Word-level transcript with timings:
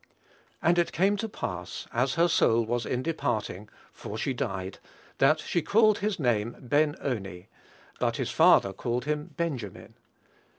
"And 0.63 0.79
it 0.79 0.91
came 0.91 1.15
to 1.17 1.29
pass, 1.29 1.85
as 1.93 2.15
her 2.15 2.27
soul 2.27 2.65
was 2.65 2.87
in 2.87 3.03
departing 3.03 3.69
(for 3.93 4.17
she 4.17 4.33
died), 4.33 4.79
that 5.19 5.39
she 5.39 5.61
called 5.61 5.99
his 5.99 6.17
name 6.19 6.57
Ben 6.59 6.95
oni: 7.01 7.49
but 7.99 8.17
his 8.17 8.31
father 8.31 8.73
called 8.73 9.05
him 9.05 9.35
Benjamin." 9.37 9.93